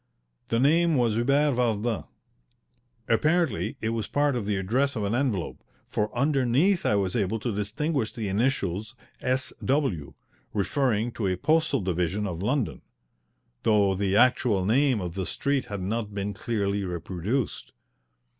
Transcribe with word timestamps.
The 0.47 0.59
name 0.59 0.95
was 0.95 1.13
Hubert 1.13 1.53
Vardin. 1.57 2.05
Apparently 3.07 3.77
it 3.81 3.89
was 3.89 4.07
part 4.07 4.35
of 4.35 4.47
the 4.47 4.55
address 4.55 4.95
of 4.95 5.03
an 5.03 5.13
envelope, 5.13 5.63
for 5.87 6.09
underneath 6.17 6.87
I 6.87 6.95
was 6.95 7.15
able 7.15 7.37
to 7.39 7.53
distinguish 7.53 8.11
the 8.11 8.27
initials 8.27 8.95
S.W., 9.21 10.15
referring 10.55 11.11
to 11.11 11.27
a 11.27 11.37
postal 11.37 11.81
division 11.81 12.25
of 12.25 12.41
London, 12.41 12.81
though 13.61 13.93
the 13.93 14.15
actual 14.15 14.65
name 14.65 14.99
of 14.99 15.13
the 15.13 15.27
street 15.27 15.65
had 15.65 15.81
not 15.83 16.15
been 16.15 16.33
clearly 16.33 16.83
reproduced. 16.83 17.71